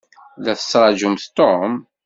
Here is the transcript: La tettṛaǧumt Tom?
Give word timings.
La 0.43 0.53
tettṛaǧumt 0.59 1.23
Tom? 1.37 1.73